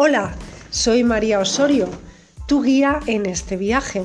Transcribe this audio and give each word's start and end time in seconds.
Hola, 0.00 0.32
soy 0.70 1.02
María 1.02 1.40
Osorio, 1.40 1.88
tu 2.46 2.62
guía 2.62 3.00
en 3.06 3.26
este 3.26 3.56
viaje. 3.56 4.04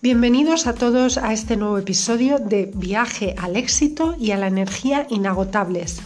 Bienvenidos 0.00 0.66
a 0.66 0.72
todos 0.72 1.18
a 1.18 1.34
este 1.34 1.58
nuevo 1.58 1.76
episodio 1.76 2.38
de 2.38 2.72
Viaje 2.74 3.34
al 3.36 3.56
éxito 3.56 4.16
y 4.18 4.30
a 4.30 4.38
la 4.38 4.46
energía 4.46 5.06
inagotables. 5.10 6.00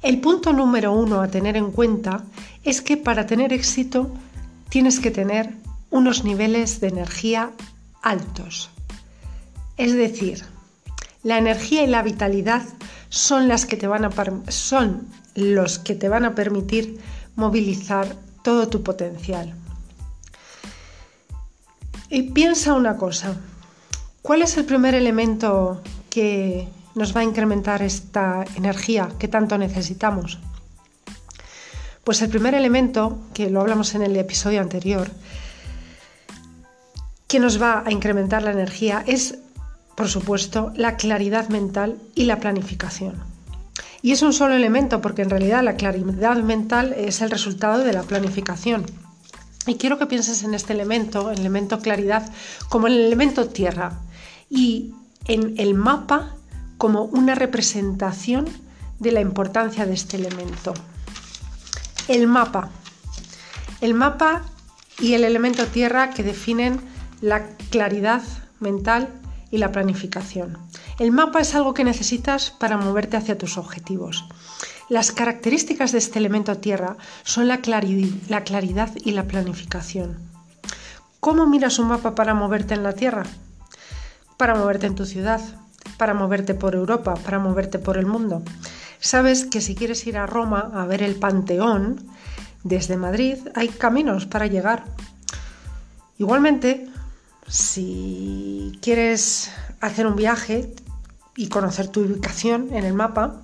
El 0.00 0.22
punto 0.22 0.54
número 0.54 0.92
uno 0.92 1.20
a 1.20 1.28
tener 1.28 1.58
en 1.58 1.70
cuenta 1.70 2.24
es 2.64 2.80
que 2.80 2.96
para 2.96 3.26
tener 3.26 3.52
éxito 3.52 4.10
tienes 4.70 4.98
que 4.98 5.10
tener 5.10 5.50
unos 5.90 6.24
niveles 6.24 6.80
de 6.80 6.88
energía 6.88 7.50
altos. 8.00 8.70
Es 9.76 9.92
decir, 9.92 10.46
la 11.22 11.36
energía 11.36 11.84
y 11.84 11.88
la 11.88 12.00
vitalidad 12.00 12.62
son, 13.10 13.48
las 13.48 13.66
que 13.66 13.76
te 13.76 13.86
van 13.86 14.06
a, 14.06 14.10
son 14.48 15.08
los 15.34 15.78
que 15.78 15.94
te 15.94 16.08
van 16.08 16.24
a 16.24 16.34
permitir 16.34 16.98
movilizar 17.40 18.06
todo 18.42 18.68
tu 18.68 18.82
potencial. 18.82 19.54
Y 22.08 22.30
piensa 22.30 22.74
una 22.74 22.96
cosa, 22.96 23.36
¿cuál 24.22 24.42
es 24.42 24.56
el 24.56 24.64
primer 24.64 24.94
elemento 24.94 25.80
que 26.10 26.68
nos 26.94 27.14
va 27.14 27.20
a 27.20 27.24
incrementar 27.24 27.82
esta 27.82 28.44
energía 28.56 29.08
que 29.18 29.28
tanto 29.28 29.56
necesitamos? 29.58 30.38
Pues 32.04 32.20
el 32.22 32.28
primer 32.28 32.54
elemento, 32.54 33.18
que 33.34 33.50
lo 33.50 33.60
hablamos 33.60 33.94
en 33.94 34.02
el 34.02 34.16
episodio 34.16 34.60
anterior, 34.60 35.10
que 37.28 37.38
nos 37.38 37.62
va 37.62 37.84
a 37.86 37.92
incrementar 37.92 38.42
la 38.42 38.50
energía 38.50 39.04
es, 39.06 39.38
por 39.94 40.08
supuesto, 40.08 40.72
la 40.74 40.96
claridad 40.96 41.48
mental 41.48 41.98
y 42.14 42.24
la 42.24 42.40
planificación. 42.40 43.29
Y 44.02 44.12
es 44.12 44.22
un 44.22 44.32
solo 44.32 44.54
elemento 44.54 45.00
porque 45.00 45.22
en 45.22 45.30
realidad 45.30 45.62
la 45.62 45.76
claridad 45.76 46.36
mental 46.36 46.94
es 46.96 47.20
el 47.20 47.30
resultado 47.30 47.84
de 47.84 47.92
la 47.92 48.02
planificación. 48.02 48.86
Y 49.66 49.74
quiero 49.74 49.98
que 49.98 50.06
pienses 50.06 50.42
en 50.42 50.54
este 50.54 50.72
elemento, 50.72 51.30
el 51.30 51.40
elemento 51.40 51.80
claridad, 51.80 52.30
como 52.68 52.86
el 52.86 52.98
elemento 52.98 53.48
tierra 53.48 54.00
y 54.48 54.94
en 55.26 55.54
el 55.58 55.74
mapa 55.74 56.34
como 56.78 57.04
una 57.04 57.34
representación 57.34 58.46
de 58.98 59.12
la 59.12 59.20
importancia 59.20 59.84
de 59.84 59.92
este 59.92 60.16
elemento. 60.16 60.72
El 62.08 62.26
mapa. 62.26 62.70
El 63.82 63.94
mapa 63.94 64.42
y 64.98 65.12
el 65.14 65.24
elemento 65.24 65.66
tierra 65.66 66.10
que 66.10 66.22
definen 66.22 66.80
la 67.20 67.46
claridad 67.70 68.22
mental 68.60 69.08
y 69.50 69.58
la 69.58 69.72
planificación. 69.72 70.58
El 70.98 71.12
mapa 71.12 71.40
es 71.40 71.54
algo 71.54 71.74
que 71.74 71.84
necesitas 71.84 72.50
para 72.50 72.76
moverte 72.76 73.16
hacia 73.16 73.38
tus 73.38 73.58
objetivos. 73.58 74.24
Las 74.88 75.12
características 75.12 75.92
de 75.92 75.98
este 75.98 76.18
elemento 76.18 76.56
tierra 76.56 76.96
son 77.22 77.48
la, 77.48 77.60
claridad 77.60 78.90
y 78.96 79.10
la 79.12 79.24
planificación. 79.24 80.18
¿Cómo 81.20 81.46
miras 81.46 81.78
un 81.78 81.88
mapa 81.88 82.14
para 82.14 82.34
moverte 82.34 82.74
en 82.74 82.82
la 82.82 82.94
tierra? 82.94 83.24
Para 84.36 84.54
moverte 84.54 84.86
en 84.86 84.94
tu 84.94 85.06
ciudad, 85.06 85.40
para 85.96 86.14
moverte 86.14 86.54
por 86.54 86.74
Europa, 86.74 87.14
para 87.14 87.38
moverte 87.38 87.78
por 87.78 87.98
el 87.98 88.06
mundo. 88.06 88.42
Sabes 88.98 89.44
que 89.44 89.60
si 89.60 89.74
quieres 89.74 90.06
ir 90.06 90.18
a 90.18 90.26
Roma 90.26 90.70
a 90.74 90.84
ver 90.86 91.02
el 91.02 91.14
Panteón, 91.14 92.08
desde 92.64 92.96
Madrid 92.96 93.38
hay 93.54 93.68
caminos 93.68 94.26
para 94.26 94.46
llegar. 94.46 94.84
Igualmente, 96.18 96.89
si 97.50 98.78
quieres 98.80 99.50
hacer 99.80 100.06
un 100.06 100.14
viaje 100.14 100.72
y 101.36 101.48
conocer 101.48 101.88
tu 101.88 102.00
ubicación 102.02 102.72
en 102.72 102.84
el 102.84 102.94
mapa, 102.94 103.42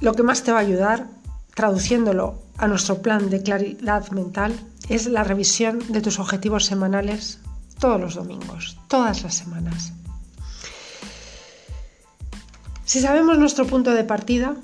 lo 0.00 0.14
que 0.14 0.22
más 0.22 0.42
te 0.42 0.52
va 0.52 0.58
a 0.58 0.62
ayudar, 0.62 1.08
traduciéndolo 1.54 2.42
a 2.56 2.66
nuestro 2.66 3.02
plan 3.02 3.28
de 3.28 3.42
claridad 3.42 4.10
mental, 4.10 4.58
es 4.88 5.06
la 5.06 5.24
revisión 5.24 5.80
de 5.88 6.00
tus 6.00 6.18
objetivos 6.18 6.64
semanales 6.64 7.40
todos 7.78 8.00
los 8.00 8.14
domingos, 8.14 8.78
todas 8.88 9.22
las 9.22 9.34
semanas. 9.34 9.92
Si 12.86 13.00
sabemos 13.00 13.36
nuestro 13.36 13.66
punto 13.66 13.90
de 13.90 14.04
partida, 14.04 14.54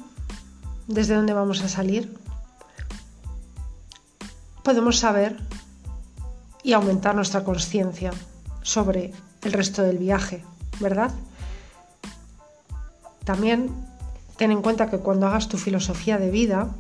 desde 0.87 1.17
dónde 1.17 1.35
vamos 1.35 1.61
a 1.63 1.69
salir, 1.69 2.17
podemos 4.63 4.99
saber 4.99 5.37
y 6.63 6.73
aumentar 6.73 7.15
nuestra 7.15 7.45
conciencia 7.45 8.13
sobre 8.63 9.13
el 9.43 9.53
resto 9.53 9.83
del 9.83 9.99
viaje, 9.99 10.45
¿verdad? 10.81 11.11
También 13.25 13.71
ten 14.37 14.51
en 14.51 14.63
cuenta 14.63 14.91
que 14.91 14.99
cuando 14.99 15.27
hagas 15.27 15.49
tu 15.49 15.59
filosofía 15.59 16.19
de 16.19 16.31
vida, 16.31 16.71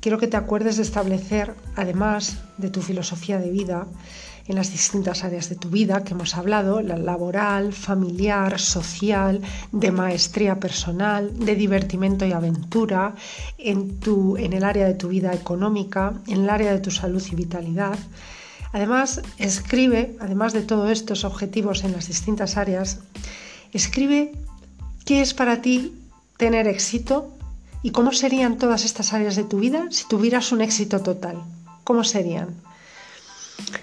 quiero 0.00 0.18
que 0.18 0.26
te 0.26 0.36
acuerdes 0.36 0.76
de 0.76 0.82
establecer, 0.82 1.54
además 1.76 2.38
de 2.58 2.70
tu 2.70 2.82
filosofía 2.82 3.38
de 3.38 3.50
vida, 3.50 3.86
en 4.46 4.56
las 4.56 4.70
distintas 4.70 5.24
áreas 5.24 5.48
de 5.48 5.56
tu 5.56 5.70
vida 5.70 6.04
que 6.04 6.12
hemos 6.12 6.36
hablado, 6.36 6.82
la 6.82 6.98
laboral, 6.98 7.72
familiar, 7.72 8.60
social, 8.60 9.40
de 9.72 9.90
maestría 9.90 10.60
personal, 10.60 11.32
de 11.38 11.54
divertimento 11.54 12.26
y 12.26 12.32
aventura, 12.32 13.14
en, 13.56 13.98
tu, 14.00 14.36
en 14.36 14.52
el 14.52 14.64
área 14.64 14.86
de 14.86 14.94
tu 14.94 15.08
vida 15.08 15.32
económica, 15.32 16.12
en 16.26 16.42
el 16.42 16.50
área 16.50 16.72
de 16.72 16.80
tu 16.80 16.90
salud 16.90 17.22
y 17.30 17.34
vitalidad, 17.34 17.98
Además, 18.74 19.22
escribe, 19.38 20.16
además 20.18 20.52
de 20.52 20.62
todos 20.62 20.90
estos 20.90 21.22
objetivos 21.24 21.84
en 21.84 21.92
las 21.92 22.08
distintas 22.08 22.56
áreas, 22.56 22.98
escribe 23.72 24.32
qué 25.06 25.20
es 25.20 25.32
para 25.32 25.62
ti 25.62 25.94
tener 26.38 26.66
éxito 26.66 27.32
y 27.82 27.90
cómo 27.90 28.10
serían 28.10 28.58
todas 28.58 28.84
estas 28.84 29.12
áreas 29.12 29.36
de 29.36 29.44
tu 29.44 29.60
vida 29.60 29.86
si 29.90 30.08
tuvieras 30.08 30.50
un 30.50 30.60
éxito 30.60 31.00
total. 31.02 31.40
¿Cómo 31.84 32.02
serían? 32.02 32.48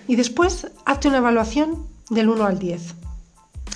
Y 0.09 0.17
después, 0.17 0.67
hazte 0.83 1.07
una 1.07 1.19
evaluación 1.19 1.87
del 2.09 2.27
1 2.27 2.45
al 2.45 2.59
10 2.59 2.95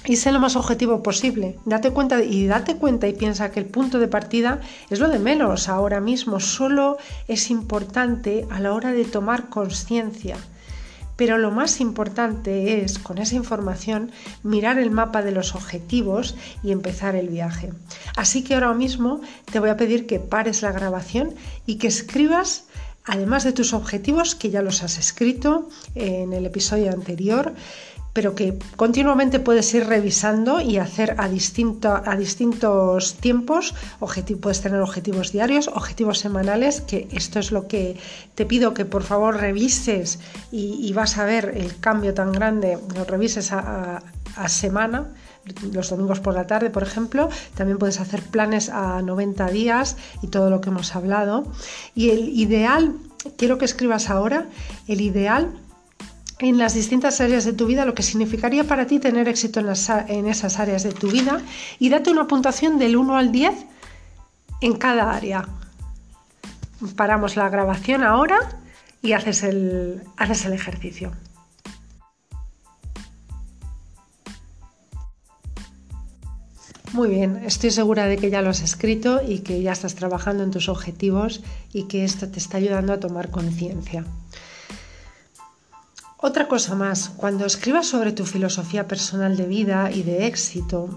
y 0.07 0.17
sé 0.17 0.33
lo 0.33 0.41
más 0.41 0.57
objetivo 0.57 1.01
posible. 1.01 1.57
Date 1.63 1.91
cuenta 1.91 2.21
y 2.21 2.45
date 2.45 2.75
cuenta 2.75 3.07
y 3.07 3.13
piensa 3.13 3.51
que 3.51 3.61
el 3.61 3.67
punto 3.67 3.99
de 3.99 4.09
partida 4.09 4.59
es 4.89 4.99
lo 4.99 5.07
de 5.07 5.19
menos 5.19 5.69
ahora 5.69 6.01
mismo. 6.01 6.41
Solo 6.41 6.97
es 7.29 7.49
importante 7.49 8.45
a 8.51 8.59
la 8.59 8.73
hora 8.73 8.91
de 8.91 9.05
tomar 9.05 9.47
conciencia 9.47 10.35
pero 11.15 11.37
lo 11.37 11.51
más 11.51 11.79
importante 11.79 12.83
es, 12.83 12.99
con 12.99 13.17
esa 13.17 13.35
información, 13.35 14.11
mirar 14.43 14.79
el 14.79 14.91
mapa 14.91 15.21
de 15.21 15.31
los 15.31 15.55
objetivos 15.55 16.35
y 16.63 16.71
empezar 16.71 17.15
el 17.15 17.29
viaje. 17.29 17.71
Así 18.15 18.43
que 18.43 18.55
ahora 18.55 18.73
mismo 18.73 19.21
te 19.51 19.59
voy 19.59 19.69
a 19.69 19.77
pedir 19.77 20.07
que 20.07 20.19
pares 20.19 20.61
la 20.61 20.71
grabación 20.71 21.35
y 21.65 21.75
que 21.75 21.87
escribas, 21.87 22.65
además 23.05 23.43
de 23.43 23.53
tus 23.53 23.73
objetivos, 23.73 24.35
que 24.35 24.49
ya 24.49 24.61
los 24.61 24.83
has 24.83 24.97
escrito 24.97 25.69
en 25.95 26.33
el 26.33 26.45
episodio 26.45 26.91
anterior, 26.91 27.53
pero 28.15 28.33
que 28.33 28.57
continuamente 28.77 29.41
puedes 29.41 29.73
ir 29.73 29.87
revisando 29.87 30.61
y 30.61 30.77
hacer 30.77 31.17
a, 31.19 31.25
a 31.25 32.15
distintos 32.15 33.15
tiempos. 33.15 33.75
puedes 34.39 34.61
tener 34.61 34.79
objetivos 34.79 35.33
diarios, 35.33 35.67
objetivos 35.67 36.19
semanales, 36.19 36.79
que 36.79 37.09
esto 37.11 37.39
es 37.39 37.51
lo 37.51 37.67
que 37.67 37.97
te 38.33 38.45
pido 38.45 38.73
que 38.73 38.85
por 38.85 39.03
favor 39.03 39.35
revises 39.35 40.19
y, 40.49 40.93
vas 40.93 41.17
a 41.17 41.25
ver 41.25 41.51
el 41.57 41.77
cambio 41.77 42.13
tan 42.13 42.31
grande, 42.31 42.79
lo 42.95 43.03
revises 43.03 43.51
a, 43.51 44.01
a 44.37 44.47
semana 44.47 45.09
los 45.73 45.89
domingos 45.89 46.21
por 46.21 46.33
la 46.33 46.47
tarde, 46.47 46.69
por 46.69 46.83
ejemplo. 46.83 47.29
También 47.55 47.77
puedes 47.77 47.99
hacer 47.99 48.21
planes 48.21 48.69
a 48.69 49.01
90 49.01 49.47
días 49.49 49.97
y 50.21 50.27
todo 50.27 50.49
lo 50.49 50.61
que 50.61 50.69
hemos 50.69 50.95
hablado. 50.95 51.43
Y 51.93 52.11
el 52.11 52.29
ideal, 52.29 52.95
quiero 53.37 53.57
que 53.57 53.65
escribas 53.65 54.09
ahora, 54.09 54.47
el 54.87 55.01
ideal 55.01 55.59
en 56.40 56.57
las 56.57 56.73
distintas 56.73 57.22
áreas 57.22 57.46
de 57.46 57.53
tu 57.53 57.66
vida, 57.66 57.85
lo 57.85 57.94
que 57.94 58.03
significaría 58.03 58.66
para 58.66 58.88
ti 58.88 59.00
tener 59.00 59.28
éxito 59.28 59.59
en, 59.59 60.28
esas 60.28 60.59
áreas 60.59 60.84
de 60.84 60.91
tu 60.91 61.09
vida 61.09 61.41
y 61.79 61.90
date 61.90 62.11
una 62.11 62.28
puntuación 62.28 62.78
del 62.78 62.97
1 62.97 63.17
al 63.17 63.32
10 63.32 63.53
en 64.61 64.73
cada 64.73 65.11
área. 65.14 65.47
Paramos 66.96 67.35
la 67.35 67.49
grabación 67.49 68.03
ahora 68.03 68.37
y 69.02 69.14
haces 69.14 69.43
el 69.43 70.02
ejercicio. 70.53 71.11
Muy 76.96 77.09
bien, 77.09 77.41
estoy 77.43 77.72
segura 77.72 78.05
de 78.05 78.16
que 78.16 78.29
ya 78.29 78.41
lo 78.41 78.52
has 78.52 78.61
escrito 78.61 79.20
y 79.28 79.40
que 79.40 79.61
ya 79.61 79.73
estás 79.73 79.96
trabajando 79.96 80.43
en 80.43 80.52
tus 80.52 80.70
objetivos 80.70 81.43
y 81.73 81.90
que 81.90 82.05
esto 82.05 82.29
te 82.29 82.40
está 82.40 82.55
ayudando 82.55 82.93
a 82.93 83.02
tomar 83.02 83.31
conciencia. 83.31 84.05
Otra 86.27 86.47
cosa 86.47 86.73
más, 86.73 87.09
cuando 87.09 87.45
escribas 87.45 87.85
sobre 87.85 88.11
tu 88.11 88.25
filosofía 88.25 88.87
personal 88.87 89.37
de 89.37 89.45
vida 89.45 89.91
y 89.91 90.01
de 90.01 90.25
éxito 90.25 90.89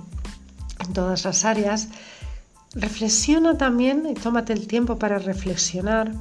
en 0.82 0.94
todas 0.94 1.26
las 1.26 1.44
áreas, 1.44 1.88
reflexiona 2.74 3.58
también 3.58 4.06
y 4.08 4.14
tómate 4.14 4.54
el 4.54 4.66
tiempo 4.66 4.98
para 4.98 5.18
reflexionar. 5.18 6.12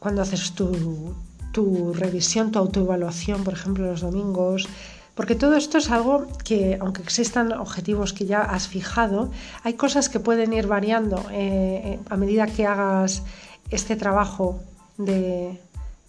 Cuando 0.00 0.22
haces 0.22 0.54
tu, 0.56 1.94
revisión, 1.94 2.50
tu 2.50 2.58
autoevaluación, 2.58 3.44
por 3.44 3.54
ejemplo, 3.54 3.86
los 3.86 4.00
domingos, 4.00 4.66
Porque 5.14 5.36
todo 5.36 5.54
esto 5.54 5.78
es 5.78 5.88
algo 5.92 6.26
que, 6.42 6.76
aunque 6.80 7.00
existan 7.00 7.52
objetivos 7.52 8.12
que 8.12 8.26
ya 8.26 8.40
has 8.42 8.66
fijado, 8.66 9.30
hay 9.62 9.74
cosas 9.74 10.08
que 10.08 10.18
pueden 10.18 10.52
ir 10.52 10.66
variando 10.66 11.24
eh, 11.30 12.00
a 12.10 12.16
medida 12.16 12.48
que 12.48 12.66
hagas 12.66 13.22
este 13.70 13.94
trabajo 13.94 14.58
de, 14.98 15.60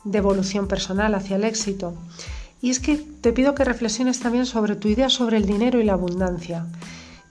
de 0.05 0.17
evolución 0.17 0.67
personal 0.67 1.13
hacia 1.15 1.35
el 1.35 1.43
éxito. 1.43 1.93
Y 2.61 2.69
es 2.69 2.79
que 2.79 2.95
te 2.95 3.33
pido 3.33 3.53
que 3.53 3.65
reflexiones 3.65 4.19
también 4.19 4.45
sobre 4.45 4.75
tu 4.75 4.87
idea 4.87 5.09
sobre 5.09 5.37
el 5.37 5.45
dinero 5.45 5.81
y 5.81 5.83
la 5.83 5.93
abundancia. 5.93 6.65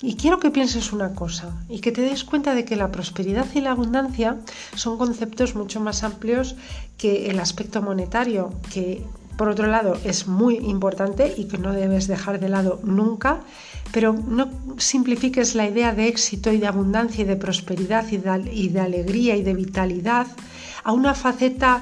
Y 0.03 0.17
quiero 0.17 0.39
que 0.39 0.51
pienses 0.51 0.93
una 0.93 1.15
cosa 1.15 1.55
y 1.69 1.81
que 1.81 1.91
te 1.91 2.03
des 2.03 2.25
cuenta 2.25 2.55
de 2.55 2.67
que 2.67 2.77
la 2.77 2.93
prosperidad 2.93 3.47
y 3.55 3.63
la 3.63 3.71
abundancia 3.71 4.37
son 4.75 4.99
conceptos 4.99 5.55
mucho 5.55 5.81
más 5.81 6.05
amplios 6.05 6.57
que 6.99 7.31
el 7.31 7.41
aspecto 7.41 7.81
monetario, 7.81 8.53
que 8.71 9.03
por 9.37 9.49
otro 9.49 9.67
lado 9.67 9.97
es 10.05 10.27
muy 10.27 10.57
importante 10.57 11.35
y 11.37 11.45
que 11.47 11.59
no 11.59 11.73
debes 11.73 12.07
dejar 12.07 12.39
de 12.39 12.49
lado 12.49 12.81
nunca, 12.85 13.41
pero 13.93 14.13
no 14.13 14.51
simplifiques 14.77 15.55
la 15.55 15.69
idea 15.69 15.95
de 15.95 16.09
éxito 16.09 16.53
y 16.53 16.59
de 16.59 16.67
abundancia 16.67 17.23
y 17.23 17.27
de 17.27 17.37
prosperidad 17.37 18.07
y 18.11 18.69
de, 18.69 18.81
alegría 18.81 19.37
y 19.37 19.43
de 19.43 19.55
vitalidad 19.55 20.27
a 20.83 20.93
una 20.93 21.15
faceta 21.15 21.81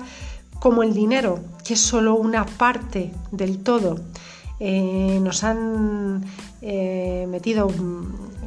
como 0.63 0.85
el 0.85 0.95
dinero, 0.95 1.41
que 1.65 1.75
es 1.75 1.81
solo 1.81 2.15
una 2.15 2.47
parte 2.47 3.11
del 3.33 3.65
todo. 3.65 3.97
Eh, 4.61 5.19
nos 5.21 5.43
han 5.43 6.25
eh, 6.61 7.27
metido 7.29 7.69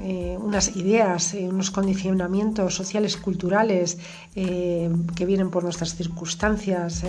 eh, 0.01 0.37
unas 0.39 0.77
ideas, 0.77 1.33
unos 1.33 1.71
condicionamientos 1.71 2.73
sociales, 2.73 3.17
culturales 3.17 3.97
que 4.33 5.25
vienen 5.25 5.49
por 5.49 5.65
nuestras 5.65 5.95
circunstancias 5.95 7.03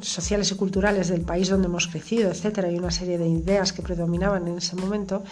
sociales 0.00 0.50
y 0.50 0.54
culturales 0.54 1.08
del 1.08 1.20
país 1.20 1.50
donde 1.50 1.66
hemos 1.66 1.88
crecido, 1.88 2.30
etcétera, 2.30 2.70
y 2.70 2.78
una 2.78 2.90
serie 2.90 3.18
de 3.18 3.28
ideas 3.28 3.74
que 3.74 3.82
predominaban 3.82 4.48
en 4.48 4.56
ese 4.56 4.76
momento 4.76 5.22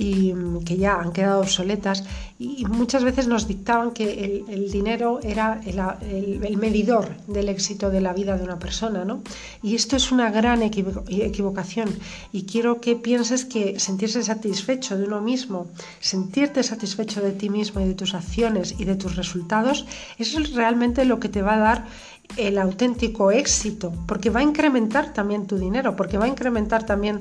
y 0.00 0.32
mm, 0.32 0.64
que 0.64 0.78
ya 0.78 0.98
han 0.98 1.12
quedado 1.12 1.40
obsoletas 1.40 2.04
y 2.38 2.64
muchas 2.64 3.04
veces 3.04 3.28
nos 3.28 3.46
dictaban 3.46 3.90
que 3.90 4.44
el, 4.48 4.70
dinero 4.70 5.20
era 5.22 5.60
el, 5.66 6.56
medidor 6.56 7.14
del 7.26 7.50
éxito 7.50 7.90
de 7.90 8.00
la 8.00 8.14
vida 8.14 8.38
de 8.38 8.44
una 8.44 8.58
persona, 8.58 9.04
¿no? 9.04 9.20
Y 9.62 9.74
esto 9.74 9.96
es 9.96 10.10
una 10.10 10.30
gran 10.30 10.62
equivocación 10.62 11.90
y 12.32 12.44
quiero 12.44 12.80
que 12.80 12.96
pienses 12.96 13.44
que 13.44 13.78
sentirse 13.78 14.22
satisfecho 14.22 14.96
de 14.96 15.04
uno 15.04 15.20
mismo, 15.20 15.66
sentirte 16.00 16.62
satisfecho 16.62 17.20
de 17.20 17.32
ti 17.32 17.50
mismo 17.50 17.82
y 17.82 17.84
de 17.84 17.94
tus 17.94 18.14
acciones 18.14 18.76
y 18.78 18.86
de 18.86 18.96
tus 18.96 19.16
resultados, 19.16 19.84
eso 20.16 20.40
es 20.40 20.54
realmente 20.54 21.04
lo 21.04 21.20
que 21.20 21.28
te 21.28 21.42
va 21.42 21.56
a 21.56 21.58
dar 21.58 21.86
el 22.36 22.58
auténtico 22.58 23.30
éxito, 23.30 23.92
porque 24.06 24.30
va 24.30 24.40
a 24.40 24.42
incrementar 24.42 25.12
también 25.12 25.46
tu 25.46 25.58
dinero, 25.58 25.96
porque 25.96 26.18
va 26.18 26.26
a 26.26 26.28
incrementar 26.28 26.84
también 26.84 27.20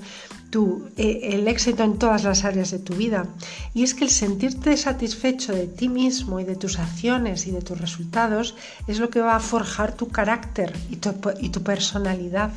tu, 0.49 0.89
eh, 0.97 1.31
el 1.33 1.47
éxito 1.47 1.83
en 1.83 1.97
todas 1.97 2.23
las 2.23 2.45
áreas 2.45 2.71
de 2.71 2.79
tu 2.79 2.95
vida. 2.95 3.27
Y 3.73 3.83
es 3.83 3.93
que 3.93 4.05
el 4.05 4.09
sentirte 4.09 4.75
satisfecho 4.77 5.53
de 5.53 5.67
ti 5.67 5.89
mismo 5.89 6.39
y 6.39 6.43
de 6.43 6.55
tus 6.55 6.79
acciones 6.79 7.47
y 7.47 7.51
de 7.51 7.61
tus 7.61 7.79
resultados 7.79 8.55
es 8.87 8.99
lo 8.99 9.09
que 9.09 9.21
va 9.21 9.35
a 9.35 9.39
forjar 9.39 9.95
tu 9.95 10.09
carácter 10.09 10.73
y 10.89 10.97
tu, 10.97 11.13
y 11.39 11.49
tu 11.49 11.63
personalidad. 11.63 12.51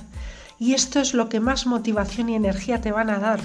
Y 0.59 0.75
esto 0.75 1.01
es 1.01 1.15
lo 1.15 1.29
que 1.29 1.41
más 1.41 1.67
motivación 1.67 2.29
y 2.29 2.37
energía 2.37 2.81
te 2.81 2.93
van 2.93 3.11
a 3.11 3.19
dar. 3.19 3.41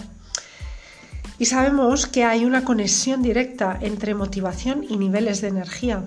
Y 1.39 1.45
sabemos 1.45 2.07
que 2.07 2.23
hay 2.23 2.45
una 2.45 2.63
conexión 2.63 3.21
directa 3.21 3.77
entre 3.81 4.15
motivación 4.15 4.83
y 4.87 4.97
niveles 4.97 5.41
de 5.41 5.49
energía 5.49 6.03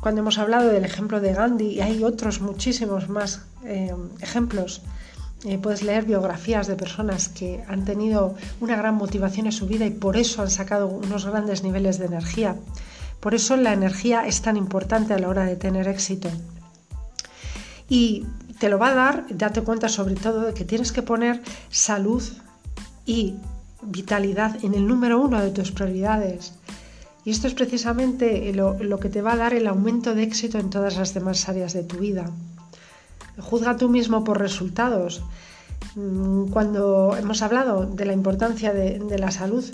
cuando 0.00 0.20
hemos 0.20 0.38
hablado 0.38 0.68
del 0.68 0.84
ejemplo 0.84 1.20
de 1.20 1.32
Gandhi, 1.32 1.66
y 1.74 1.80
hay 1.80 2.02
otros 2.04 2.40
muchísimos 2.40 3.08
más 3.08 3.42
eh, 3.64 3.94
ejemplos, 4.20 4.82
eh, 5.44 5.58
puedes 5.58 5.82
leer 5.82 6.04
biografías 6.04 6.66
de 6.66 6.76
personas 6.76 7.28
que 7.28 7.64
han 7.66 7.84
tenido 7.84 8.34
una 8.60 8.76
gran 8.76 8.96
motivación 8.96 9.46
en 9.46 9.52
su 9.52 9.66
vida 9.66 9.86
y 9.86 9.90
por 9.90 10.16
eso 10.18 10.42
han 10.42 10.50
sacado 10.50 10.86
unos 10.86 11.24
grandes 11.24 11.62
niveles 11.62 11.98
de 11.98 12.06
energía. 12.06 12.56
Por 13.20 13.34
eso 13.34 13.56
la 13.56 13.72
energía 13.72 14.26
es 14.26 14.42
tan 14.42 14.56
importante 14.56 15.14
a 15.14 15.18
la 15.18 15.28
hora 15.28 15.44
de 15.44 15.56
tener 15.56 15.88
éxito. 15.88 16.28
Y 17.88 18.26
te 18.58 18.68
lo 18.68 18.78
va 18.78 18.88
a 18.88 18.94
dar, 18.94 19.24
date 19.30 19.62
cuenta 19.62 19.88
sobre 19.88 20.14
todo 20.14 20.42
de 20.42 20.54
que 20.54 20.64
tienes 20.64 20.92
que 20.92 21.02
poner 21.02 21.42
salud 21.70 22.22
y 23.06 23.36
vitalidad 23.82 24.62
en 24.62 24.74
el 24.74 24.86
número 24.86 25.20
uno 25.20 25.40
de 25.40 25.50
tus 25.50 25.72
prioridades. 25.72 26.52
Y 27.24 27.30
esto 27.30 27.46
es 27.46 27.54
precisamente 27.54 28.52
lo, 28.54 28.98
que 28.98 29.08
te 29.08 29.22
va 29.22 29.32
a 29.32 29.36
dar 29.36 29.54
el 29.54 29.66
aumento 29.66 30.14
de 30.14 30.22
éxito 30.22 30.58
en 30.58 30.70
todas 30.70 30.96
las 30.96 31.12
demás 31.12 31.48
áreas 31.48 31.72
de 31.74 31.82
tu 31.82 31.98
vida. 31.98 32.30
Juzga 33.38 33.76
tú 33.76 33.88
mismo 33.88 34.24
por 34.24 34.38
resultados. 34.38 35.22
Mm, 35.96 36.46
cuando 36.46 37.16
hemos 37.16 37.42
hablado 37.42 37.86
de 37.86 38.04
la 38.06 38.12
importancia 38.12 38.72
de, 38.72 39.18
la 39.18 39.30
salud, 39.30 39.64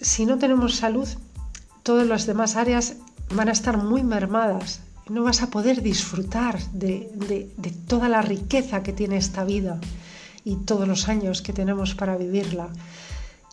si 0.00 0.26
no 0.26 0.38
tenemos 0.38 0.76
salud, 0.76 1.08
todas 1.82 2.06
las 2.06 2.26
demás 2.26 2.56
áreas 2.56 2.96
van 3.34 3.48
a 3.48 3.52
estar 3.52 3.78
muy 3.78 4.04
mermadas. 4.04 4.80
No 5.08 5.24
vas 5.24 5.42
a 5.42 5.50
poder 5.50 5.82
disfrutar 5.82 6.60
de, 6.72 7.10
de 7.56 7.70
toda 7.86 8.08
la 8.08 8.22
riqueza 8.22 8.82
que 8.82 8.92
tiene 8.92 9.16
esta 9.16 9.44
vida 9.44 9.80
y 10.44 10.56
todos 10.56 10.86
los 10.86 11.08
años 11.08 11.42
que 11.42 11.52
tenemos 11.52 11.94
para 11.94 12.16
vivirla 12.16 12.68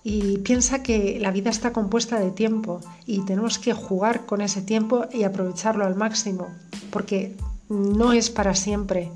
y 0.04 0.38
piensa 0.40 0.84
que 0.84 1.18
la 1.22 1.32
vida 1.32 1.50
está 1.50 1.72
compuesta 1.72 2.20
de 2.20 2.32
tiempo 2.32 2.82
y 3.06 3.22
tenemos 3.22 3.58
que 3.58 3.74
jugar 3.74 4.26
con 4.26 4.42
ese 4.42 4.62
tiempo 4.62 5.06
y 5.14 5.24
aprovecharlo 5.24 5.86
al 5.86 5.96
máximo, 5.96 6.50
porque 6.92 7.36
no 7.70 8.12
es 8.12 8.30
para 8.30 8.54
siempre. 8.54 9.12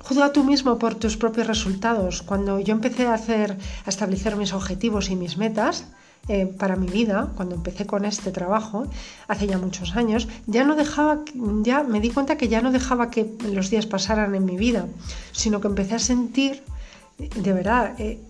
Juzga 0.00 0.32
tú 0.32 0.44
mismo 0.44 0.78
por 0.78 0.96
tus 0.96 1.16
propios 1.16 1.46
resultados. 1.46 2.20
Cuando 2.20 2.60
yo 2.60 2.74
empecé 2.74 3.06
a 3.06 3.14
hacer, 3.14 3.56
a 3.86 3.88
establecer 3.88 4.36
mis 4.36 4.52
objetivos 4.52 5.08
y 5.08 5.16
mis 5.16 5.38
metas 5.38 5.86
eh, 6.28 6.46
para 6.46 6.76
mi 6.76 6.88
vida, 6.88 7.32
cuando 7.36 7.54
empecé 7.54 7.86
con 7.86 8.04
este 8.04 8.30
trabajo, 8.30 8.86
hace 9.28 9.46
ya 9.46 9.56
muchos 9.56 9.96
años, 9.96 10.28
ya 10.46 10.64
no 10.64 10.76
dejaba, 10.76 11.20
ya 11.62 11.82
me 11.84 12.00
di 12.00 12.10
cuenta 12.10 12.36
que 12.36 12.48
ya 12.48 12.60
no 12.60 12.70
dejaba 12.70 13.10
que 13.10 13.32
los 13.50 13.70
días 13.70 13.86
pasaran 13.86 14.34
en 14.34 14.44
mi 14.44 14.58
vida, 14.58 14.86
sino 15.32 15.62
que 15.62 15.68
empecé 15.68 15.94
a 15.94 15.98
sentir, 15.98 16.62
de 17.18 17.52
verdad, 17.54 17.94
eh, 17.98 18.20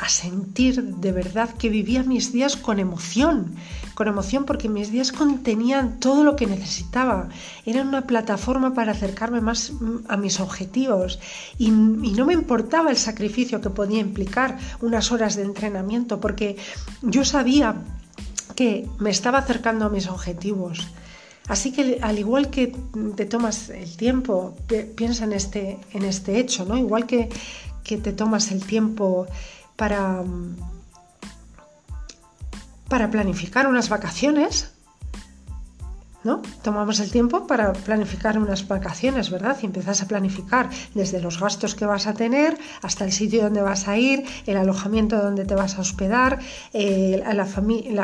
a 0.00 0.08
sentir 0.08 0.82
de 0.82 1.12
verdad 1.12 1.50
que 1.50 1.68
vivía 1.68 2.02
mis 2.02 2.32
días 2.32 2.56
con 2.56 2.78
emoción, 2.78 3.54
con 3.94 4.08
emoción 4.08 4.46
porque 4.46 4.70
mis 4.70 4.90
días 4.90 5.12
contenían 5.12 6.00
todo 6.00 6.24
lo 6.24 6.36
que 6.36 6.46
necesitaba. 6.46 7.28
Era 7.66 7.82
una 7.82 8.06
plataforma 8.06 8.72
para 8.72 8.92
acercarme 8.92 9.42
más 9.42 9.72
a 10.08 10.16
mis 10.16 10.40
objetivos 10.40 11.18
y, 11.58 11.70
no 11.70 12.24
me 12.24 12.32
importaba 12.32 12.90
el 12.90 12.96
sacrificio 12.96 13.60
que 13.60 13.68
podía 13.68 14.00
implicar 14.00 14.58
unas 14.80 15.12
horas 15.12 15.36
de 15.36 15.42
entrenamiento 15.42 16.18
porque 16.18 16.56
yo 17.02 17.24
sabía 17.24 17.76
que 18.56 18.88
me 18.98 19.10
estaba 19.10 19.38
acercando 19.38 19.84
a 19.84 19.90
mis 19.90 20.08
objetivos. 20.08 20.88
Así 21.46 21.72
que 21.72 21.98
al 22.00 22.18
igual 22.18 22.48
que 22.48 22.74
te 23.16 23.26
tomas 23.26 23.68
el 23.68 23.98
tiempo, 23.98 24.56
piensa 24.96 25.24
en 25.24 25.34
este, 25.34 25.78
en 25.92 26.04
este 26.04 26.38
hecho, 26.38 26.64
¿no? 26.64 26.78
Igual 26.78 27.04
que, 27.04 27.28
que 27.82 27.98
te 27.98 28.14
tomas 28.14 28.50
el 28.50 28.64
tiempo 28.64 29.26
para, 29.76 30.22
para 32.88 33.10
planificar 33.10 33.66
unas 33.66 33.88
vacaciones, 33.88 34.74
¿no? 36.24 36.40
Tomamos 36.62 37.00
el 37.00 37.10
tiempo 37.10 37.46
para 37.46 37.72
planificar 37.74 38.38
unas 38.38 38.66
vacaciones, 38.66 39.30
¿verdad? 39.30 39.58
Y 39.62 39.66
empiezas 39.66 40.02
a 40.02 40.08
planificar 40.08 40.70
desde 40.94 41.20
los 41.20 41.38
gastos 41.38 41.74
que 41.74 41.84
vas 41.84 42.06
a 42.06 42.14
tener 42.14 42.56
hasta 42.80 43.04
el 43.04 43.12
sitio 43.12 43.42
donde 43.42 43.60
vas 43.60 43.88
a 43.88 43.98
ir, 43.98 44.24
el 44.46 44.56
alojamiento 44.56 45.22
donde 45.22 45.44
te 45.44 45.54
vas 45.54 45.76
a 45.76 45.82
hospedar, 45.82 46.38
eh, 46.72 47.22
la, 47.30 47.44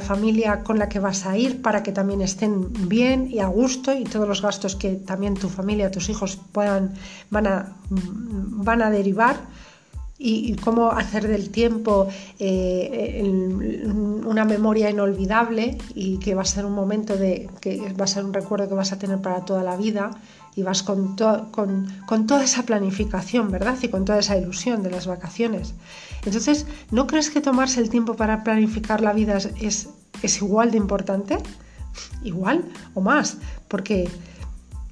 familia 0.02 0.62
con 0.62 0.78
la 0.78 0.88
que 0.90 0.98
vas 0.98 1.24
a 1.24 1.36
ir 1.38 1.62
para 1.62 1.82
que 1.82 1.92
también 1.92 2.20
estén 2.20 2.88
bien 2.88 3.28
y 3.30 3.40
a 3.40 3.46
gusto 3.46 3.94
y 3.94 4.04
todos 4.04 4.28
los 4.28 4.42
gastos 4.42 4.76
que 4.76 4.96
también 4.96 5.34
tu 5.34 5.48
familia, 5.48 5.90
tus 5.90 6.10
hijos 6.10 6.38
puedan, 6.52 6.92
van 7.30 7.46
a, 7.46 7.72
van 7.88 8.82
a 8.82 8.90
derivar 8.90 9.36
y, 10.22 10.54
cómo 10.56 10.90
hacer 10.90 11.26
del 11.26 11.48
tiempo 11.48 12.06
eh, 12.38 13.22
una 13.24 14.44
memoria 14.44 14.90
inolvidable 14.90 15.78
y 15.94 16.18
que 16.18 16.34
va 16.34 16.42
a 16.42 16.44
ser 16.44 16.66
un 16.66 16.74
momento 16.74 17.16
de 17.16 17.48
que 17.60 17.92
va 17.98 18.04
a 18.04 18.06
ser 18.06 18.24
un 18.26 18.34
recuerdo 18.34 18.68
que 18.68 18.74
vas 18.74 18.92
a 18.92 18.98
tener 18.98 19.22
para 19.22 19.46
toda 19.46 19.62
la 19.62 19.76
vida 19.76 20.10
y 20.54 20.62
vas 20.62 20.82
con, 20.82 21.16
con, 21.16 22.26
toda 22.26 22.44
esa 22.44 22.64
planificación, 22.64 23.50
¿verdad? 23.50 23.78
Y 23.80 23.88
con 23.88 24.04
toda 24.04 24.18
esa 24.18 24.36
ilusión 24.36 24.82
de 24.82 24.90
las 24.90 25.06
vacaciones. 25.06 25.74
Entonces, 26.26 26.66
¿no 26.90 27.06
crees 27.06 27.30
que 27.30 27.40
tomarse 27.40 27.80
el 27.80 27.88
tiempo 27.88 28.14
para 28.14 28.44
planificar 28.44 29.00
la 29.00 29.14
vida 29.14 29.38
es, 29.60 29.88
es 30.22 30.36
igual 30.42 30.70
de 30.70 30.76
importante? 30.76 31.38
Igual 32.22 32.64
o 32.94 33.00
más, 33.00 33.38
porque 33.68 34.10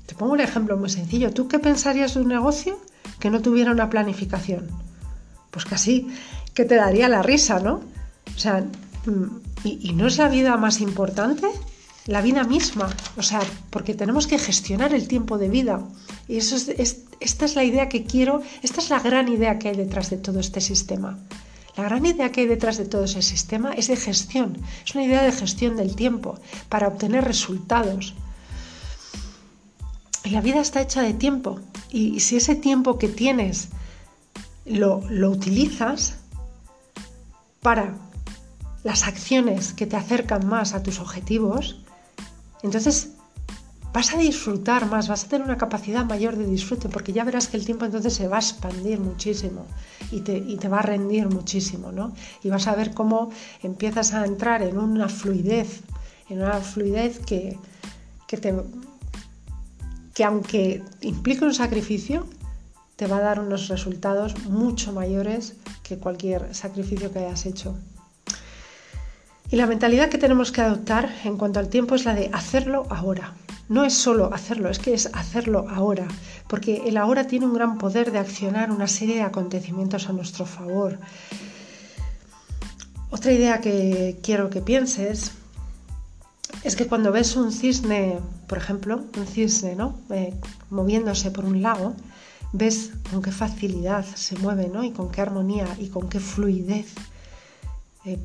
te 0.06 0.14
pongo 0.14 0.32
un 0.32 0.40
ejemplo 0.40 0.76
muy 0.78 0.88
sencillo. 0.88 1.34
¿Tú 1.34 1.48
qué 1.48 1.58
pensarías 1.58 2.14
de 2.14 2.22
un 2.22 2.28
negocio 2.28 2.78
que 3.18 3.28
no 3.28 3.42
tuviera 3.42 3.72
una 3.72 3.90
planificación? 3.90 4.87
Pues 5.50 5.64
casi 5.64 6.08
que 6.54 6.64
te 6.64 6.74
daría 6.74 7.08
la 7.08 7.22
risa, 7.22 7.60
¿no? 7.60 7.80
O 8.34 8.38
sea, 8.38 8.64
mm, 9.06 9.40
¿y, 9.64 9.92
no 9.92 10.06
es 10.06 10.18
la 10.18 10.28
vida 10.28 10.56
más 10.56 10.80
importante? 10.80 11.46
La 12.06 12.22
vida 12.22 12.44
misma, 12.44 12.88
o 13.16 13.22
sea, 13.22 13.40
porque 13.70 13.94
tenemos 13.94 14.26
que 14.26 14.38
gestionar 14.38 14.94
el 14.94 15.08
tiempo 15.08 15.38
de 15.38 15.48
vida. 15.48 15.82
Y 16.26 16.38
eso 16.38 16.56
es, 16.56 17.02
esta 17.20 17.44
es 17.44 17.54
la 17.54 17.64
idea 17.64 17.88
que 17.88 18.04
quiero, 18.04 18.42
esta 18.62 18.80
es 18.80 18.90
la 18.90 19.00
gran 19.00 19.28
idea 19.28 19.58
que 19.58 19.68
hay 19.68 19.76
detrás 19.76 20.10
de 20.10 20.16
todo 20.16 20.40
este 20.40 20.60
sistema. 20.60 21.18
La 21.76 21.84
gran 21.84 22.04
idea 22.04 22.32
que 22.32 22.40
hay 22.40 22.46
detrás 22.46 22.76
de 22.76 22.86
todo 22.86 23.04
ese 23.04 23.22
sistema 23.22 23.72
es 23.72 23.86
de 23.86 23.96
gestión, 23.96 24.58
es 24.84 24.94
una 24.94 25.04
idea 25.04 25.22
de 25.22 25.30
gestión 25.30 25.76
del 25.76 25.94
tiempo 25.94 26.38
para 26.68 26.88
obtener 26.88 27.24
resultados. 27.24 28.14
Y 30.24 30.30
la 30.30 30.40
vida 30.40 30.60
está 30.60 30.80
hecha 30.80 31.02
de 31.02 31.14
tiempo 31.14 31.60
y 31.90 32.20
si 32.20 32.36
ese 32.36 32.56
tiempo 32.56 32.98
que 32.98 33.08
tienes 33.08 33.68
lo, 34.70 35.02
lo 35.08 35.30
utilizas 35.30 36.16
para 37.60 37.94
las 38.84 39.06
acciones 39.06 39.72
que 39.72 39.86
te 39.86 39.96
acercan 39.96 40.46
más 40.46 40.74
a 40.74 40.82
tus 40.82 41.00
objetivos, 41.00 41.82
entonces 42.62 43.10
vas 43.92 44.14
a 44.14 44.18
disfrutar 44.18 44.86
más, 44.86 45.08
vas 45.08 45.24
a 45.24 45.28
tener 45.28 45.44
una 45.44 45.56
capacidad 45.56 46.04
mayor 46.04 46.36
de 46.36 46.46
disfrute, 46.46 46.88
porque 46.88 47.12
ya 47.12 47.24
verás 47.24 47.48
que 47.48 47.56
el 47.56 47.64
tiempo 47.64 47.84
entonces 47.84 48.14
se 48.14 48.28
va 48.28 48.36
a 48.36 48.40
expandir 48.40 49.00
muchísimo 49.00 49.66
y 50.10 50.20
te, 50.20 50.40
te 50.40 50.68
va 50.68 50.78
a 50.78 50.82
rendir 50.82 51.28
muchísimo, 51.28 51.90
¿no? 51.90 52.14
Y 52.42 52.48
vas 52.50 52.66
a 52.68 52.74
ver 52.74 52.94
cómo 52.94 53.30
empiezas 53.62 54.14
a 54.14 54.24
entrar 54.24 54.62
en 54.62 54.78
una 54.78 55.08
fluidez, 55.08 55.82
en 56.28 56.42
una 56.42 56.60
fluidez 56.60 57.18
que, 57.20 57.58
que, 58.26 58.62
que 60.14 60.24
aunque 60.24 60.82
implique 61.00 61.44
un 61.44 61.54
sacrificio, 61.54 62.26
te 62.98 63.06
va 63.06 63.18
a 63.18 63.20
dar 63.20 63.38
unos 63.38 63.68
resultados 63.68 64.36
mucho 64.46 64.92
mayores 64.92 65.54
que 65.84 65.98
cualquier 65.98 66.52
sacrificio 66.52 67.12
que 67.12 67.20
hayas 67.20 67.46
hecho. 67.46 67.76
Y 69.52 69.54
la 69.54 69.68
mentalidad 69.68 70.08
que 70.08 70.18
tenemos 70.18 70.50
que 70.50 70.62
adoptar 70.62 71.08
en 71.22 71.36
cuanto 71.36 71.60
al 71.60 71.68
tiempo 71.68 71.94
es 71.94 72.04
la 72.04 72.16
de 72.16 72.28
hacerlo 72.32 72.88
ahora. 72.90 73.34
No 73.68 73.84
es 73.84 73.94
solo 73.94 74.34
hacerlo, 74.34 74.68
es 74.68 74.80
que 74.80 74.94
es 74.94 75.10
hacerlo 75.12 75.66
ahora, 75.70 76.08
porque 76.48 76.88
el 76.88 76.96
ahora 76.96 77.28
tiene 77.28 77.46
un 77.46 77.54
gran 77.54 77.78
poder 77.78 78.10
de 78.10 78.18
accionar 78.18 78.72
una 78.72 78.88
serie 78.88 79.14
de 79.14 79.22
acontecimientos 79.22 80.08
a 80.08 80.12
nuestro 80.12 80.44
favor. 80.44 80.98
Otra 83.10 83.30
idea 83.30 83.60
que 83.60 84.18
quiero 84.24 84.50
que 84.50 84.60
pienses 84.60 85.34
es 86.64 86.74
que 86.74 86.88
cuando 86.88 87.12
ves 87.12 87.36
un 87.36 87.52
cisne, 87.52 88.18
por 88.48 88.58
ejemplo, 88.58 89.04
un 89.16 89.26
cisne, 89.28 89.76
¿no? 89.76 90.00
Eh, 90.10 90.34
moviéndose 90.70 91.30
por 91.30 91.44
un 91.44 91.62
lago, 91.62 91.94
ves 92.52 92.92
con 93.10 93.22
qué 93.22 93.32
facilidad 93.32 94.04
se 94.04 94.36
mueve, 94.36 94.68
¿no? 94.68 94.84
Y 94.84 94.92
con 94.92 95.10
qué 95.10 95.20
armonía 95.20 95.66
y 95.78 95.88
con 95.88 96.08
qué 96.08 96.20
fluidez 96.20 96.94
eh, 98.04 98.18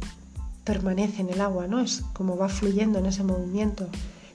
permanece 0.64 1.22
en 1.22 1.30
el 1.30 1.42
agua, 1.42 1.68
¿no? 1.68 1.80
Es 1.80 2.04
como 2.14 2.38
va 2.38 2.50
fluyendo 2.50 3.00
en 3.00 3.06
ese 3.06 3.24
movimiento. 3.24 3.88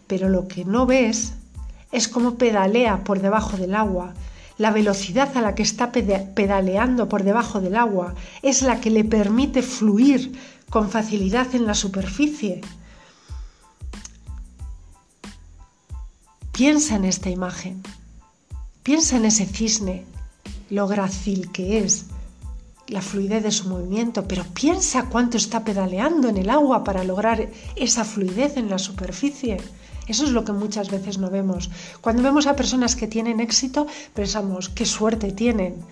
Pero 0.07 0.28
lo 0.28 0.49
que 0.49 0.64
no 0.64 0.87
ves 0.87 1.35
es 1.92 2.09
cómo 2.09 2.35
pedalea 2.37 3.04
por 3.04 3.21
debajo 3.21 3.57
del 3.57 3.75
agua. 3.75 4.14
La 4.59 4.71
velocidad 4.73 5.37
a 5.37 5.40
la 5.40 5.54
que 5.54 5.62
está 5.62 5.92
pedaleando 5.92 7.09
por 7.09 7.23
debajo 7.23 7.61
del 7.61 7.76
agua 7.76 8.14
es 8.42 8.62
la 8.62 8.80
que 8.80 8.90
le 8.90 9.04
permite 9.04 9.62
fluir 9.62 10.38
con 10.68 10.90
facilidad 10.90 11.54
en 11.54 11.66
la 11.66 11.75
superficie. 11.75 12.61
Piensa 16.52 16.97
en 16.97 17.04
esta 17.04 17.30
imagen, 17.30 17.83
piensa 18.82 19.16
en 19.16 19.25
ese 19.25 19.47
cisne, 19.47 20.04
lo 20.70 20.87
grácil 20.87 21.50
que 21.52 21.78
es, 21.78 22.06
la 22.88 23.02
fluidez 23.02 23.42
de 23.42 23.50
su 23.50 23.68
movimiento, 23.68 24.26
pero 24.26 24.44
piensa 24.44 25.06
cuánto 25.06 25.37
está 25.37 25.64
pedaleando 25.64 26.28
en 26.28 26.38
el 26.38 26.50
agua 26.50 26.85
para 26.85 27.04
lograr 27.04 27.49
esa 27.76 28.04
fluidez 28.04 28.56
en 28.56 28.70
la 28.70 28.78
superficie. 28.78 29.58
Eso 30.06 30.25
es 30.25 30.30
lo 30.30 30.44
que 30.44 30.52
muchas 30.52 30.90
veces 30.90 31.18
no 31.18 31.28
vemos. 31.28 31.70
Cuando 32.00 32.23
vemos 32.23 32.47
a 32.47 32.56
personas 32.56 32.97
que 32.97 33.06
tienen 33.06 33.40
éxito, 33.40 33.87
pensamos, 34.14 34.70
qué 34.70 34.87
suerte 34.87 35.32
tienen. 35.32 35.85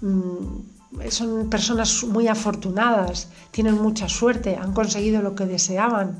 Mm, 0.00 1.08
son 1.08 1.50
personas 1.50 2.04
muy 2.04 2.28
afortunadas, 2.28 3.28
tienen 3.50 3.74
mucha 3.82 4.08
suerte, 4.08 4.56
han 4.56 4.72
conseguido 4.72 5.22
lo 5.22 5.34
que 5.34 5.46
deseaban. 5.46 6.18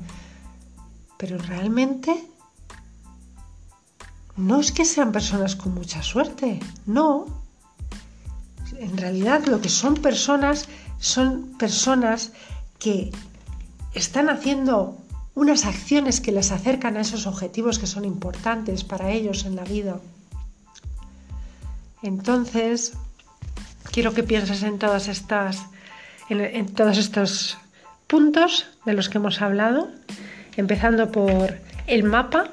Pero 1.16 1.38
realmente 1.38 2.26
no 4.36 4.60
es 4.60 4.72
que 4.72 4.84
sean 4.84 5.12
personas 5.12 5.56
con 5.56 5.74
mucha 5.74 6.02
suerte, 6.02 6.60
no, 6.86 7.26
en 8.78 8.96
realidad 8.96 9.46
lo 9.46 9.60
que 9.60 9.68
son 9.68 9.94
personas 9.94 10.68
son 10.98 11.56
personas 11.58 12.32
que 12.78 13.12
están 13.94 14.28
haciendo 14.28 14.98
unas 15.34 15.64
acciones 15.64 16.20
que 16.20 16.32
les 16.32 16.52
acercan 16.52 16.96
a 16.96 17.00
esos 17.00 17.26
objetivos 17.26 17.78
que 17.78 17.86
son 17.86 18.04
importantes 18.04 18.84
para 18.84 19.10
ellos 19.10 19.44
en 19.44 19.56
la 19.56 19.64
vida. 19.64 20.00
Entonces, 22.02 22.92
quiero 23.90 24.14
que 24.14 24.22
pienses 24.22 24.62
en 24.62 24.78
todas 24.78 25.08
estas 25.08 25.64
en, 26.28 26.66
todos 26.74 26.98
estos 26.98 27.58
puntos 28.06 28.66
de 28.86 28.94
los 28.94 29.08
que 29.08 29.18
hemos 29.18 29.42
hablado, 29.42 29.88
empezando 30.56 31.10
por 31.10 31.58
el 31.86 32.04
mapa, 32.04 32.50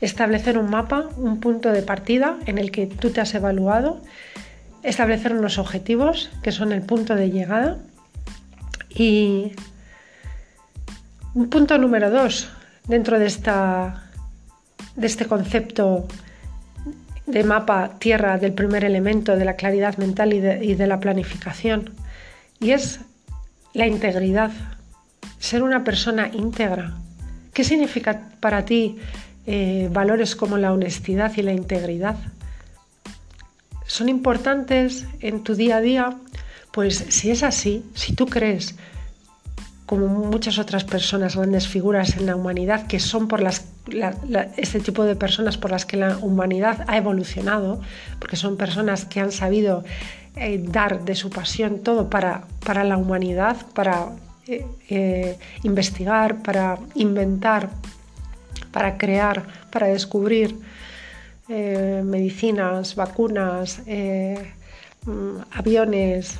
establecer 0.00 0.58
un 0.58 0.70
mapa, 0.70 1.08
un 1.16 1.40
punto 1.40 1.72
de 1.72 1.82
partida 1.82 2.36
en 2.46 2.58
el 2.58 2.70
que 2.70 2.86
tú 2.86 3.10
te 3.10 3.20
has 3.20 3.34
evaluado 3.34 4.00
establecer 4.82 5.32
unos 5.32 5.58
objetivos 5.58 6.30
que 6.42 6.52
son 6.52 6.72
el 6.72 6.82
punto 6.82 7.14
de 7.14 7.30
llegada 7.30 7.78
y 8.88 9.52
un 11.34 11.48
punto 11.50 11.78
número 11.78 12.10
dos 12.10 12.48
dentro 12.86 13.18
de, 13.18 13.26
esta, 13.26 14.10
de 14.96 15.06
este 15.06 15.26
concepto 15.26 16.06
de 17.26 17.44
mapa 17.44 17.98
tierra 17.98 18.38
del 18.38 18.52
primer 18.52 18.84
elemento 18.84 19.36
de 19.36 19.44
la 19.44 19.54
claridad 19.54 19.98
mental 19.98 20.32
y 20.32 20.40
de, 20.40 20.86
la 20.86 20.98
planificación 21.00 21.90
y 22.58 22.70
es 22.70 23.00
la 23.74 23.86
integridad, 23.86 24.50
ser 25.38 25.62
una 25.62 25.84
persona 25.84 26.30
íntegra. 26.32 26.94
¿Qué 27.52 27.64
significa 27.64 28.30
para 28.40 28.64
ti 28.64 28.98
eh, 29.48 29.88
valores 29.90 30.36
como 30.36 30.58
la 30.58 30.72
honestidad 30.72 31.32
y 31.36 31.42
la 31.42 31.52
integridad? 31.52 32.16
son 33.88 34.08
importantes 34.08 35.06
en 35.20 35.42
tu 35.42 35.56
día 35.56 35.78
a 35.78 35.80
día, 35.80 36.16
pues 36.70 37.06
si 37.08 37.30
es 37.30 37.42
así, 37.42 37.84
si 37.94 38.12
tú 38.12 38.26
crees, 38.26 38.76
como 39.86 40.06
muchas 40.06 40.58
otras 40.58 40.84
personas, 40.84 41.34
grandes 41.34 41.66
figuras 41.66 42.16
en 42.16 42.26
la 42.26 42.36
humanidad, 42.36 42.86
que 42.86 43.00
son 43.00 43.26
por 43.26 43.40
las, 43.40 43.66
este 44.58 44.80
tipo 44.80 45.04
de 45.04 45.16
personas 45.16 45.56
por 45.56 45.70
las 45.70 45.86
que 45.86 45.96
la 45.96 46.18
humanidad 46.18 46.84
ha 46.86 46.98
evolucionado, 46.98 47.80
porque 48.20 48.36
son 48.36 48.58
personas 48.58 49.06
que 49.06 49.20
han 49.20 49.32
sabido 49.32 49.82
eh, 50.36 50.62
dar 50.62 51.04
de 51.06 51.14
su 51.14 51.30
pasión 51.30 51.78
todo 51.78 52.10
para, 52.10 52.44
para 52.64 52.84
la 52.84 52.98
humanidad, 52.98 53.56
para 53.72 54.10
eh, 54.46 55.38
investigar, 55.62 56.42
para 56.42 56.78
inventar, 56.94 57.70
para 58.72 58.98
crear, 58.98 59.46
para 59.70 59.86
descubrir 59.86 60.56
eh, 61.48 62.02
medicinas, 62.04 62.94
vacunas, 62.94 63.80
eh, 63.86 64.52
mm, 65.06 65.36
aviones, 65.52 66.38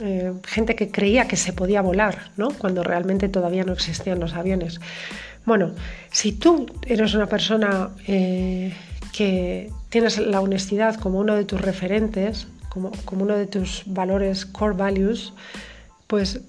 eh, 0.00 0.32
gente 0.46 0.74
que 0.74 0.90
creía 0.90 1.28
que 1.28 1.36
se 1.36 1.52
podía 1.52 1.82
volar, 1.82 2.30
¿no? 2.38 2.48
cuando 2.50 2.82
realmente 2.82 3.28
todavía 3.28 3.64
no 3.64 3.74
existían 3.74 4.18
los 4.18 4.32
aviones. 4.32 4.80
Bueno, 5.44 5.72
si 6.10 6.32
tú 6.32 6.66
eres 6.86 7.14
una 7.14 7.26
persona 7.26 7.90
que 8.06 9.70
tienes 9.90 10.18
la 10.18 10.40
honestidad 10.40 10.94
como 10.96 11.18
uno 11.18 11.34
de 11.34 11.44
tus 11.44 11.60
referentes, 11.60 12.46
como, 12.70 12.92
uno 13.10 13.36
de 13.36 13.46
tus 13.46 13.82
valores, 13.84 14.46
core 14.46 14.76
values, 14.76 15.34
pues 16.06 16.40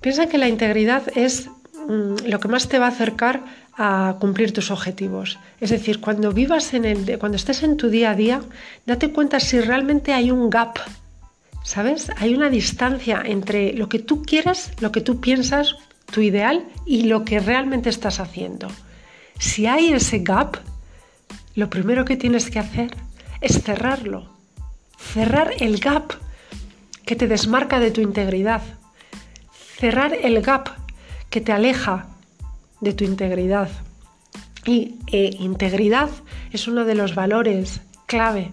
piensa 0.00 0.26
que 0.26 0.36
la 0.36 0.48
integridad 0.48 1.02
es 1.14 1.48
mm, 1.88 2.26
lo 2.26 2.40
que 2.40 2.48
más 2.48 2.68
te 2.68 2.78
va 2.78 2.86
a 2.86 2.90
acercar 2.90 3.44
a 3.80 4.16
cumplir 4.18 4.52
tus 4.52 4.72
objetivos. 4.72 5.38
Es 5.60 5.70
decir, 5.70 6.00
cuando 6.00 6.32
vivas 6.32 6.74
en 6.74 6.84
el, 6.84 7.18
cuando 7.18 7.36
estés 7.36 7.62
en 7.62 7.76
tu 7.76 7.88
día 7.88 8.10
a 8.10 8.14
día, 8.16 8.42
date 8.84 9.12
cuenta 9.12 9.38
si 9.38 9.60
realmente 9.60 10.12
hay 10.12 10.32
un 10.32 10.50
gap, 10.50 10.78
¿sabes? 11.62 12.10
Hay 12.16 12.34
una 12.34 12.50
distancia 12.50 13.22
entre 13.24 13.72
lo 13.74 13.88
que 13.88 14.00
tú 14.00 14.22
quieres, 14.22 14.72
lo 14.80 14.90
que 14.90 15.00
tú 15.00 15.20
piensas, 15.20 15.76
tu 16.12 16.20
ideal 16.22 16.64
y 16.86 17.02
lo 17.02 17.24
que 17.24 17.38
realmente 17.38 17.88
estás 17.88 18.18
haciendo. 18.18 18.66
Si 19.38 19.66
hay 19.66 19.92
ese 19.92 20.18
gap, 20.18 20.56
lo 21.54 21.70
primero 21.70 22.04
que 22.04 22.16
tienes 22.16 22.50
que 22.50 22.58
hacer 22.58 22.90
es 23.40 23.62
cerrarlo. 23.62 24.28
Cerrar 24.98 25.52
el 25.60 25.78
gap 25.78 26.14
que 27.06 27.14
te 27.14 27.28
desmarca 27.28 27.78
de 27.78 27.92
tu 27.92 28.00
integridad. 28.00 28.62
Cerrar 29.78 30.14
el 30.20 30.42
gap 30.42 30.68
que 31.30 31.40
te 31.40 31.52
aleja 31.52 32.08
de 32.80 32.92
tu 32.92 33.04
integridad. 33.04 33.68
Y 34.64 34.96
eh, 35.06 35.30
integridad 35.38 36.10
es 36.52 36.68
uno 36.68 36.84
de 36.84 36.94
los 36.94 37.14
valores 37.14 37.80
clave 38.06 38.50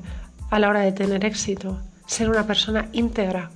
a 0.50 0.60
la 0.60 0.70
hora 0.70 0.82
de 0.82 0.92
tener 0.92 1.26
éxito, 1.26 1.80
ser 2.06 2.30
una 2.30 2.48
persona 2.48 2.90
íntegra 2.94 3.52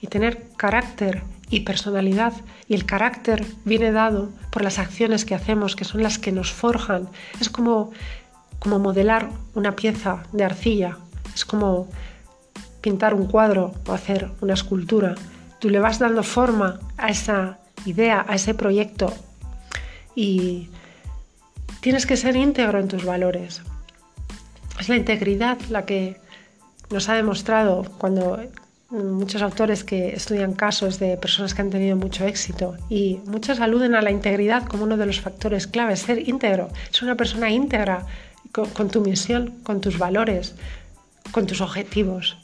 y 0.00 0.06
tener 0.06 0.48
carácter 0.56 1.22
y 1.50 1.60
personalidad. 1.60 2.32
Y 2.66 2.74
el 2.74 2.86
carácter 2.86 3.44
viene 3.64 3.92
dado 3.92 4.30
por 4.50 4.62
las 4.62 4.78
acciones 4.78 5.24
que 5.24 5.34
hacemos, 5.34 5.76
que 5.76 5.84
son 5.84 6.02
las 6.02 6.18
que 6.18 6.32
nos 6.32 6.50
forjan. 6.50 7.08
Es 7.40 7.50
como 7.50 7.92
como 8.62 8.78
modelar 8.78 9.28
una 9.56 9.74
pieza 9.74 10.22
de 10.30 10.44
arcilla, 10.44 10.96
es 11.34 11.44
como 11.44 11.88
pintar 12.80 13.12
un 13.12 13.26
cuadro 13.26 13.72
o 13.88 13.92
hacer 13.92 14.30
una 14.40 14.54
escultura. 14.54 15.16
Tú 15.58 15.68
le 15.68 15.80
vas 15.80 15.98
dando 15.98 16.22
forma 16.22 16.78
a 16.96 17.08
esa 17.08 17.58
idea, 17.86 18.24
a 18.28 18.36
ese 18.36 18.54
proyecto 18.54 19.12
y 20.14 20.68
tienes 21.80 22.06
que 22.06 22.16
ser 22.16 22.36
íntegro 22.36 22.78
en 22.80 22.88
tus 22.88 23.04
valores. 23.04 23.62
Es 24.80 24.88
la 24.88 24.96
integridad 24.96 25.58
la 25.70 25.84
que 25.84 26.16
nos 26.90 27.08
ha 27.08 27.14
demostrado 27.14 27.84
cuando 27.98 28.40
muchos 28.90 29.40
autores 29.40 29.84
que 29.84 30.10
estudian 30.10 30.52
casos 30.52 30.98
de 30.98 31.16
personas 31.16 31.54
que 31.54 31.62
han 31.62 31.70
tenido 31.70 31.96
mucho 31.96 32.26
éxito 32.26 32.76
y 32.90 33.20
muchos 33.24 33.60
aluden 33.60 33.94
a 33.94 34.02
la 34.02 34.10
integridad 34.10 34.66
como 34.66 34.84
uno 34.84 34.98
de 34.98 35.06
los 35.06 35.20
factores 35.20 35.66
claves, 35.66 36.00
ser 36.00 36.28
íntegro, 36.28 36.68
es 36.90 37.02
una 37.02 37.16
persona 37.16 37.50
íntegra 37.50 38.06
con, 38.52 38.90
tu 38.90 39.00
misión, 39.00 39.54
con 39.62 39.80
tus 39.80 39.98
valores, 39.98 40.54
con 41.30 41.46
tus 41.46 41.62
objetivos. 41.62 42.36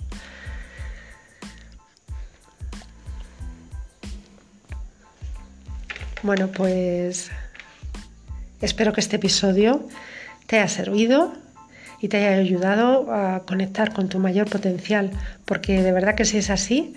Bueno, 6.22 6.48
pues 6.48 7.30
espero 8.60 8.92
que 8.92 9.00
este 9.00 9.16
episodio 9.16 9.86
te 10.46 10.56
haya 10.56 10.68
servido 10.68 11.32
y 12.00 12.08
te 12.08 12.18
haya 12.18 12.40
ayudado 12.40 13.12
a 13.12 13.44
conectar 13.44 13.92
con 13.92 14.08
tu 14.08 14.18
mayor 14.18 14.48
potencial, 14.48 15.10
porque 15.44 15.82
de 15.82 15.92
verdad 15.92 16.14
que 16.14 16.24
si 16.24 16.38
es 16.38 16.50
así, 16.50 16.94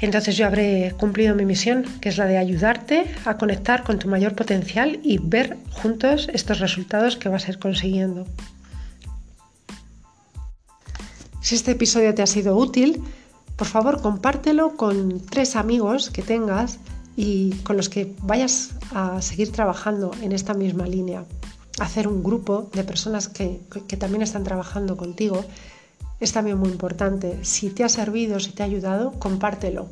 entonces 0.00 0.36
yo 0.36 0.46
habré 0.46 0.94
cumplido 0.98 1.34
mi 1.34 1.44
misión, 1.44 1.84
que 2.00 2.10
es 2.10 2.18
la 2.18 2.26
de 2.26 2.36
ayudarte 2.36 3.06
a 3.24 3.36
conectar 3.36 3.82
con 3.82 3.98
tu 3.98 4.08
mayor 4.08 4.34
potencial 4.34 5.00
y 5.02 5.18
ver 5.18 5.56
juntos 5.70 6.28
estos 6.32 6.60
resultados 6.60 7.16
que 7.16 7.28
vas 7.28 7.46
a 7.46 7.52
ir 7.52 7.58
consiguiendo. 7.58 8.26
Si 11.40 11.54
este 11.54 11.72
episodio 11.72 12.14
te 12.14 12.22
ha 12.22 12.26
sido 12.26 12.56
útil, 12.56 13.02
por 13.56 13.66
favor 13.66 14.02
compártelo 14.02 14.76
con 14.76 15.24
tres 15.24 15.56
amigos 15.56 16.10
que 16.10 16.22
tengas 16.22 16.78
y 17.16 17.52
con 17.62 17.76
los 17.76 17.88
que 17.88 18.14
vayas 18.22 18.72
a 18.92 19.22
seguir 19.22 19.50
trabajando 19.50 20.10
en 20.20 20.32
esta 20.32 20.54
misma 20.54 20.86
línea 20.86 21.24
hacer 21.80 22.08
un 22.08 22.22
grupo 22.22 22.70
de 22.72 22.84
personas 22.84 23.28
que, 23.28 23.60
también 23.98 24.22
están 24.22 24.44
trabajando 24.44 24.96
contigo 24.96 25.44
es 26.20 26.32
también 26.32 26.58
muy 26.58 26.70
importante. 26.70 27.38
Si 27.42 27.68
te 27.70 27.84
ha 27.84 27.90
servido, 27.90 28.40
si 28.40 28.52
te 28.52 28.62
ha 28.62 28.66
ayudado, 28.66 29.12
compártelo. 29.18 29.88